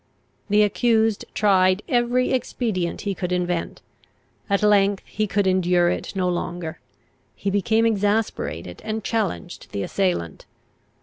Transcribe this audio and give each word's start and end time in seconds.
The 0.49 0.63
accused 0.63 1.25
tried 1.35 1.83
every 1.87 2.31
expedient 2.33 3.01
he 3.01 3.13
could 3.13 3.31
invent; 3.31 3.83
at 4.49 4.63
length 4.63 5.03
he 5.05 5.27
could 5.27 5.45
endure 5.45 5.91
it 5.91 6.15
no 6.15 6.27
longer; 6.27 6.79
he 7.35 7.51
became 7.51 7.85
exasperated, 7.85 8.81
and 8.83 9.03
challenged 9.03 9.69
the 9.73 9.83
assailant. 9.83 10.47